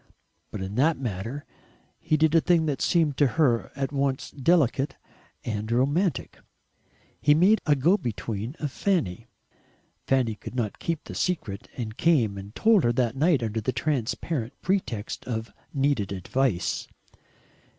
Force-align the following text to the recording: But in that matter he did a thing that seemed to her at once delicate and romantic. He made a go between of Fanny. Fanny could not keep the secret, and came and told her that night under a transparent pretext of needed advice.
But 0.49 0.63
in 0.63 0.73
that 0.77 0.97
matter 0.97 1.45
he 1.99 2.17
did 2.17 2.33
a 2.33 2.41
thing 2.41 2.65
that 2.65 2.81
seemed 2.81 3.17
to 3.17 3.27
her 3.37 3.71
at 3.75 3.91
once 3.91 4.31
delicate 4.31 4.95
and 5.45 5.71
romantic. 5.71 6.39
He 7.21 7.35
made 7.35 7.61
a 7.67 7.75
go 7.75 7.97
between 7.97 8.55
of 8.57 8.71
Fanny. 8.71 9.27
Fanny 10.07 10.33
could 10.33 10.55
not 10.55 10.79
keep 10.79 11.03
the 11.03 11.13
secret, 11.13 11.67
and 11.77 11.97
came 11.97 12.35
and 12.39 12.55
told 12.55 12.83
her 12.83 12.93
that 12.93 13.15
night 13.15 13.43
under 13.43 13.59
a 13.63 13.71
transparent 13.71 14.59
pretext 14.63 15.23
of 15.25 15.53
needed 15.71 16.11
advice. 16.11 16.87